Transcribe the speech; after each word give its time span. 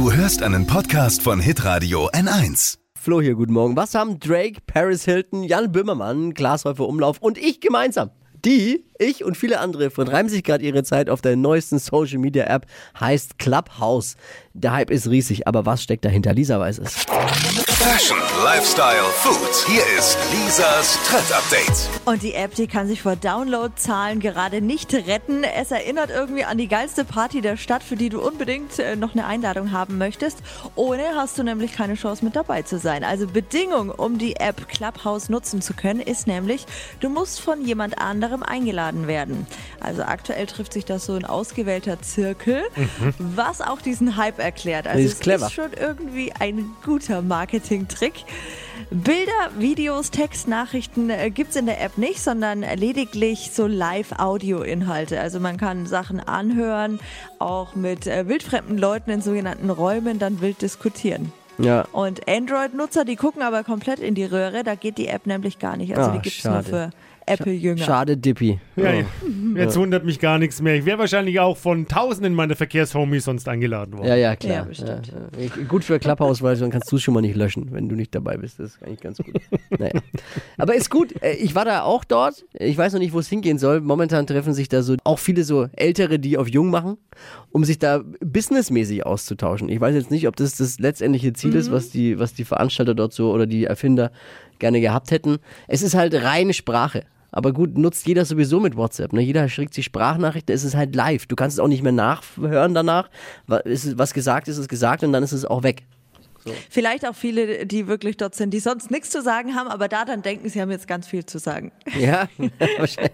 Du 0.00 0.10
hörst 0.10 0.42
einen 0.42 0.66
Podcast 0.66 1.20
von 1.20 1.40
Hitradio 1.40 2.08
N1. 2.12 2.78
Flo 2.98 3.20
hier, 3.20 3.34
guten 3.34 3.52
Morgen. 3.52 3.76
Was 3.76 3.94
haben 3.94 4.18
Drake, 4.18 4.62
Paris 4.66 5.04
Hilton, 5.04 5.42
Jan 5.44 5.72
Böhmermann, 5.72 6.32
Glashäufer 6.32 6.88
Umlauf 6.88 7.18
und 7.18 7.36
ich 7.36 7.60
gemeinsam? 7.60 8.10
Die, 8.42 8.86
ich 8.98 9.24
und 9.24 9.36
viele 9.36 9.60
andere 9.60 9.90
vertreiben 9.90 10.30
sich 10.30 10.42
gerade 10.42 10.64
ihre 10.64 10.84
Zeit 10.84 11.10
auf 11.10 11.20
der 11.20 11.36
neuesten 11.36 11.78
Social 11.78 12.16
Media 12.16 12.46
App, 12.46 12.64
heißt 12.98 13.38
Clubhouse. 13.38 14.16
Der 14.54 14.72
Hype 14.72 14.90
ist 14.90 15.10
riesig, 15.10 15.46
aber 15.46 15.66
was 15.66 15.82
steckt 15.82 16.06
dahinter? 16.06 16.32
Lisa 16.32 16.58
weiß 16.58 16.78
es. 16.78 17.04
Fashion, 17.80 18.18
Lifestyle, 18.44 19.04
Food. 19.04 19.66
Hier 19.66 19.82
ist 19.98 20.18
Lisas 20.30 20.98
Trend 21.06 21.32
Update. 21.32 21.88
Und 22.04 22.22
die 22.22 22.34
App, 22.34 22.54
die 22.54 22.66
kann 22.66 22.86
sich 22.86 23.00
vor 23.00 23.16
Downloadzahlen 23.16 24.20
gerade 24.20 24.60
nicht 24.60 24.92
retten. 24.92 25.44
Es 25.44 25.70
erinnert 25.70 26.10
irgendwie 26.10 26.44
an 26.44 26.58
die 26.58 26.68
geilste 26.68 27.06
Party 27.06 27.40
der 27.40 27.56
Stadt, 27.56 27.82
für 27.82 27.96
die 27.96 28.10
du 28.10 28.20
unbedingt 28.20 28.78
äh, 28.78 28.96
noch 28.96 29.14
eine 29.14 29.24
Einladung 29.24 29.72
haben 29.72 29.96
möchtest. 29.96 30.42
Ohne 30.74 31.02
hast 31.14 31.38
du 31.38 31.42
nämlich 31.42 31.72
keine 31.72 31.94
Chance 31.94 32.22
mit 32.22 32.36
dabei 32.36 32.60
zu 32.60 32.78
sein. 32.78 33.02
Also 33.02 33.26
Bedingung, 33.26 33.88
um 33.88 34.18
die 34.18 34.36
App 34.36 34.68
Clubhouse 34.68 35.30
nutzen 35.30 35.62
zu 35.62 35.72
können, 35.72 36.00
ist 36.00 36.26
nämlich, 36.26 36.66
du 37.00 37.08
musst 37.08 37.40
von 37.40 37.64
jemand 37.64 37.98
anderem 37.98 38.42
eingeladen 38.42 39.06
werden. 39.06 39.46
Also 39.80 40.02
aktuell 40.02 40.44
trifft 40.44 40.74
sich 40.74 40.84
das 40.84 41.06
so 41.06 41.14
ein 41.14 41.24
ausgewählter 41.24 42.02
Zirkel, 42.02 42.62
was 43.18 43.62
auch 43.62 43.80
diesen 43.80 44.18
Hype 44.18 44.38
erklärt. 44.38 44.86
Also 44.86 45.02
ist 45.02 45.14
es 45.14 45.20
clever. 45.20 45.46
ist 45.46 45.54
schon 45.54 45.72
irgendwie 45.72 46.30
ein 46.38 46.70
guter 46.84 47.22
Marketing-Trick. 47.70 48.24
Bilder, 48.90 49.30
Videos, 49.58 50.10
Textnachrichten 50.10 51.10
äh, 51.10 51.30
gibt 51.30 51.50
es 51.50 51.56
in 51.56 51.66
der 51.66 51.80
App 51.80 51.96
nicht, 51.96 52.20
sondern 52.20 52.62
lediglich 52.76 53.50
so 53.52 53.66
Live-Audio-Inhalte. 53.68 55.20
Also 55.20 55.38
man 55.38 55.56
kann 55.58 55.86
Sachen 55.86 56.18
anhören, 56.18 56.98
auch 57.38 57.76
mit 57.76 58.08
äh, 58.08 58.26
wildfremden 58.26 58.78
Leuten 58.78 59.10
in 59.10 59.20
sogenannten 59.22 59.70
Räumen 59.70 60.18
dann 60.18 60.40
wild 60.40 60.60
diskutieren. 60.62 61.32
Ja. 61.58 61.82
Und 61.92 62.28
Android-Nutzer, 62.28 63.04
die 63.04 63.16
gucken 63.16 63.42
aber 63.42 63.62
komplett 63.62 64.00
in 64.00 64.14
die 64.16 64.24
Röhre, 64.24 64.64
da 64.64 64.74
geht 64.74 64.98
die 64.98 65.06
App 65.06 65.26
nämlich 65.26 65.58
gar 65.60 65.76
nicht. 65.76 65.96
Also 65.96 66.10
Ah, 66.10 66.14
die 66.14 66.22
gibt 66.22 66.38
es 66.38 66.44
nur 66.44 66.62
für 66.62 66.90
Apple-Jünger. 67.26 67.84
Schade, 67.84 68.16
Dippy. 68.16 68.58
Ja, 68.74 68.90
Oh. 68.92 69.04
Ja. 69.56 69.64
Jetzt 69.64 69.76
wundert 69.76 70.04
mich 70.04 70.18
gar 70.18 70.38
nichts 70.38 70.60
mehr. 70.60 70.74
Ich 70.74 70.84
wäre 70.84 70.98
wahrscheinlich 70.98 71.40
auch 71.40 71.56
von 71.56 71.86
tausenden 71.86 72.34
meiner 72.34 72.56
Verkehrshomies 72.56 73.24
sonst 73.24 73.48
eingeladen 73.48 73.96
worden. 73.98 74.08
Ja, 74.08 74.14
ja, 74.16 74.36
klar. 74.36 74.52
Ja, 74.54 74.64
bestimmt. 74.64 75.12
Ja, 75.38 75.44
ja. 75.44 75.64
Gut 75.68 75.84
für 75.84 75.98
Clubhouse, 75.98 76.42
weil 76.42 76.56
dann 76.56 76.70
kannst 76.70 76.90
du 76.92 76.96
es 76.96 77.02
schon 77.02 77.14
mal 77.14 77.20
nicht 77.20 77.36
löschen, 77.36 77.68
wenn 77.72 77.88
du 77.88 77.94
nicht 77.96 78.14
dabei 78.14 78.36
bist. 78.36 78.58
Das 78.58 78.74
ist 78.76 78.82
eigentlich 78.82 79.00
ganz 79.00 79.18
gut. 79.18 79.34
naja. 79.78 79.92
Aber 80.58 80.74
ist 80.74 80.90
gut. 80.90 81.14
Äh, 81.22 81.32
Ich 81.34 81.54
war 81.54 81.64
da 81.64 81.82
auch 81.82 82.04
dort. 82.04 82.44
Ich 82.58 82.76
weiß 82.76 82.92
noch 82.92 83.00
nicht, 83.00 83.12
wo 83.12 83.18
es 83.18 83.28
hingehen 83.28 83.58
soll. 83.58 83.80
Momentan 83.80 84.26
treffen 84.26 84.52
sich 84.54 84.68
da 84.68 84.82
so 84.82 84.96
auch 85.04 85.18
viele 85.18 85.44
so 85.44 85.68
Ältere, 85.72 86.18
die 86.18 86.36
auf 86.38 86.48
Jung 86.48 86.70
machen, 86.70 86.96
um 87.50 87.64
sich 87.64 87.78
da 87.78 88.02
businessmäßig 88.20 89.04
auszutauschen. 89.06 89.68
Ich 89.68 89.80
weiß 89.80 89.94
jetzt 89.94 90.10
nicht, 90.10 90.26
ob 90.28 90.36
das 90.36 90.56
das 90.56 90.78
letztendliche 90.78 91.32
Ziel 91.32 91.54
ist, 91.54 91.70
was 91.70 91.90
die, 91.90 92.18
was 92.18 92.34
die 92.34 92.44
Veranstalter 92.44 92.94
dort 92.94 93.12
so 93.12 93.32
oder 93.32 93.46
die 93.46 93.64
Erfinder 93.64 94.10
gerne 94.58 94.80
gehabt 94.80 95.10
hätten. 95.10 95.38
Es 95.68 95.82
ist 95.82 95.94
halt 95.94 96.14
reine 96.14 96.52
Sprache. 96.52 97.04
Aber 97.32 97.52
gut, 97.52 97.78
nutzt 97.78 98.06
jeder 98.06 98.24
sowieso 98.24 98.60
mit 98.60 98.76
WhatsApp. 98.76 99.12
Ne? 99.12 99.20
Jeder 99.20 99.48
schickt 99.48 99.74
sich 99.74 99.84
Sprachnachrichten, 99.84 100.54
es 100.54 100.64
ist 100.64 100.74
halt 100.74 100.94
live. 100.94 101.26
Du 101.26 101.36
kannst 101.36 101.56
es 101.56 101.60
auch 101.60 101.68
nicht 101.68 101.82
mehr 101.82 101.92
nachhören 101.92 102.74
danach. 102.74 103.08
Was 103.46 104.14
gesagt 104.14 104.48
ist, 104.48 104.58
ist 104.58 104.68
gesagt 104.68 105.04
und 105.04 105.12
dann 105.12 105.22
ist 105.22 105.32
es 105.32 105.44
auch 105.44 105.62
weg. 105.62 105.84
Vielleicht 106.70 107.06
auch 107.06 107.14
viele, 107.14 107.66
die 107.66 107.86
wirklich 107.86 108.16
dort 108.16 108.34
sind, 108.34 108.54
die 108.54 108.60
sonst 108.60 108.90
nichts 108.90 109.10
zu 109.10 109.22
sagen 109.22 109.54
haben, 109.54 109.68
aber 109.68 109.88
da 109.88 110.04
dann 110.04 110.22
denken, 110.22 110.48
sie 110.48 110.60
haben 110.60 110.70
jetzt 110.70 110.88
ganz 110.88 111.06
viel 111.06 111.24
zu 111.26 111.38
sagen. 111.38 111.72
Ja, 112.00 112.28
wahrscheinlich. 112.78 113.12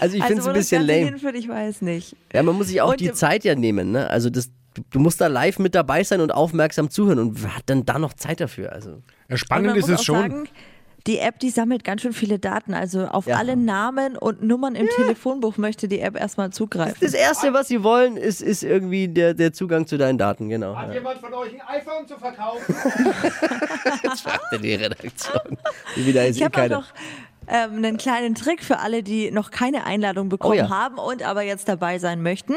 Also 0.00 0.16
ich 0.16 0.24
finde 0.24 0.40
es 0.40 0.44
wo 0.46 0.48
ein 0.48 0.54
das 0.54 0.64
bisschen 0.64 0.82
lame. 0.82 1.04
hinführt, 1.04 1.36
ich 1.36 1.48
weiß 1.48 1.82
nicht. 1.82 2.16
Ja, 2.32 2.42
man 2.42 2.56
muss 2.56 2.68
sich 2.68 2.80
auch 2.80 2.90
Und 2.90 3.00
die 3.00 3.12
Zeit 3.12 3.44
ja 3.44 3.54
nehmen. 3.54 3.92
Ne? 3.92 4.10
Also 4.10 4.30
das, 4.30 4.50
du, 4.90 4.98
musst 4.98 5.20
da 5.20 5.28
live 5.28 5.58
mit 5.60 5.76
dabei 5.76 6.02
sein 6.02 6.20
und 6.20 6.32
aufmerksam 6.32 6.90
zuhören. 6.90 7.20
Und 7.20 7.42
wer 7.42 7.56
hat 7.56 7.64
dann 7.66 7.84
da 7.84 7.98
noch 7.98 8.14
Zeit 8.14 8.40
dafür? 8.40 8.72
Also 8.72 9.02
Ja, 9.28 9.36
Spannend 9.36 9.76
ist 9.76 9.88
es 9.88 10.02
schon. 10.02 10.16
Sagen, 10.16 10.48
die 11.06 11.18
App, 11.18 11.38
die 11.38 11.50
sammelt 11.50 11.84
ganz 11.84 12.02
schön 12.02 12.12
viele 12.12 12.38
Daten. 12.38 12.74
Also 12.74 13.06
auf 13.06 13.26
Ja. 13.26 13.36
alle 13.36 13.56
Namen 13.56 14.16
und 14.16 14.42
Nummern 14.42 14.74
im 14.74 14.88
Telefonbuch 14.96 15.56
möchte 15.56 15.88
die 15.88 16.00
App 16.00 16.16
erstmal 16.18 16.50
zugreifen. 16.50 16.96
das 17.00 17.14
Erste, 17.14 17.52
was 17.52 17.68
sie 17.68 17.82
wollen, 17.82 18.16
ist, 18.16 18.42
ist 18.42 18.62
irgendwie 18.62 19.08
der, 19.08 19.34
der 19.34 19.52
Zugang 19.52 19.86
zu 19.86 19.96
deinen 19.98 20.18
Daten. 20.18 20.48
Genau. 20.48 20.72
Ja. 20.74 20.92
jemand 20.92 21.18
von 21.20 21.32
euch 21.34 21.52
ein 21.54 21.60
iPhone 21.80 22.06
zu 22.06 22.18
verkaufen? 22.18 22.74
Jetzt 24.02 24.20
fragt 24.22 24.52
er 24.52 24.58
die 24.58 24.74
Redaktion. 24.74 25.58
Wie 25.94 26.06
wieder 26.06 26.26
ist 26.26 26.36
Ich 26.36 26.42
eh 26.42 26.44
habe 26.46 26.62
auch 26.64 26.68
noch 26.80 26.86
ähm, 27.48 27.76
einen 27.76 27.96
kleinen 27.96 28.34
Trick 28.34 28.62
für 28.62 28.78
alle, 28.78 29.02
die 29.02 29.30
noch 29.30 29.50
keine 29.50 29.84
Einladung 29.84 30.28
bekommen 30.28 30.52
Oh 30.54 30.56
ja. 30.56 30.68
haben 30.70 30.98
und 30.98 31.22
aber 31.26 31.42
jetzt 31.42 31.68
dabei 31.68 31.98
sein 31.98 32.22
möchten. 32.22 32.52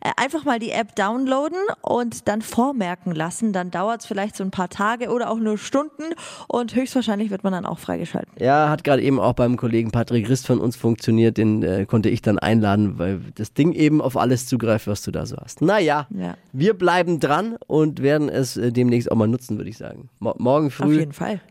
Äh, 0.00 0.10
einfach 0.16 0.44
mal 0.44 0.58
die 0.58 0.70
App 0.70 0.94
downloaden 0.96 1.58
und 1.82 2.28
dann 2.28 2.42
vormerken 2.42 3.12
lassen. 3.14 3.52
Dann 3.52 3.70
dauert 3.70 4.00
es 4.02 4.06
vielleicht 4.06 4.36
so 4.36 4.44
ein 4.44 4.50
paar 4.50 4.68
Tage 4.68 5.10
oder 5.10 5.30
auch 5.30 5.38
nur 5.38 5.58
Stunden 5.58 6.04
und 6.48 6.74
höchstwahrscheinlich 6.74 7.30
wird 7.30 7.44
man 7.44 7.52
dann 7.52 7.66
auch 7.66 7.78
freigeschalten. 7.78 8.32
Ja, 8.38 8.68
hat 8.68 8.84
gerade 8.84 9.02
eben 9.02 9.18
auch 9.20 9.32
beim 9.34 9.56
Kollegen 9.56 9.90
Patrick 9.90 10.28
Rist 10.28 10.46
von 10.46 10.58
uns 10.60 10.76
funktioniert. 10.76 11.36
Den 11.38 11.62
äh, 11.62 11.86
konnte 11.86 12.08
ich 12.08 12.22
dann 12.22 12.38
einladen, 12.38 12.98
weil 12.98 13.20
das 13.34 13.52
Ding 13.54 13.72
eben 13.72 14.00
auf 14.00 14.16
alles 14.16 14.46
zugreift, 14.46 14.86
was 14.86 15.02
du 15.02 15.10
da 15.10 15.26
so 15.26 15.36
hast. 15.36 15.62
Naja, 15.62 16.06
Ja. 16.10 16.36
wir 16.52 16.74
bleiben 16.74 17.20
dran 17.20 17.56
und 17.66 18.02
werden 18.02 18.28
es 18.28 18.56
äh, 18.56 18.72
demnächst 18.72 19.10
auch 19.10 19.16
mal 19.16 19.28
nutzen, 19.28 19.56
würde 19.56 19.70
ich 19.70 19.78
sagen. 19.78 20.08
Mo 20.20 20.34
morgen 20.38 20.70
früh, 20.70 21.06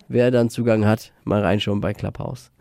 wer 0.08 0.32
dann 0.32 0.50
Zugang 0.50 0.86
hat, 0.86 1.12
mal 1.24 1.42
reinschauen 1.42 1.82
bei 1.82 1.94
Clubhouse. 1.94 2.52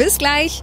Bis 0.00 0.16
gleich. 0.16 0.62